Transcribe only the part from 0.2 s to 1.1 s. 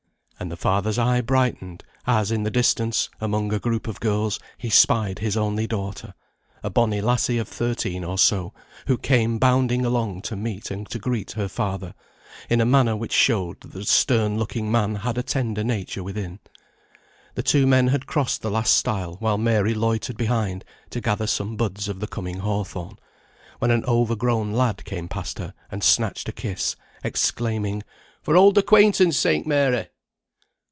and the father's